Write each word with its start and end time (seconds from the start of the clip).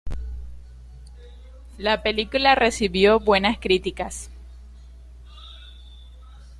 La 1.77 2.01
película 2.01 2.55
recibió 2.55 3.19
buenas 3.19 3.59
críticas. 3.59 4.31